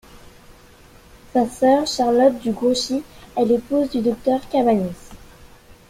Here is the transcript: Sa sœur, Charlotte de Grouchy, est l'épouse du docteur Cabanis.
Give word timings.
Sa 1.31 1.47
sœur, 1.47 1.85
Charlotte 1.85 2.43
de 2.43 2.51
Grouchy, 2.51 3.03
est 3.37 3.45
l'épouse 3.45 3.87
du 3.91 4.01
docteur 4.01 4.39
Cabanis. 4.49 4.97